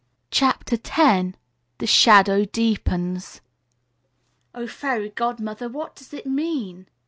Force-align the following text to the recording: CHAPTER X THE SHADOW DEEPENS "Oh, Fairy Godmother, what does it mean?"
CHAPTER 0.31 0.79
X 0.83 1.37
THE 1.77 1.85
SHADOW 1.85 2.45
DEEPENS 2.45 3.41
"Oh, 4.55 4.65
Fairy 4.65 5.09
Godmother, 5.11 5.69
what 5.69 5.95
does 5.95 6.11
it 6.11 6.25
mean?" 6.25 6.89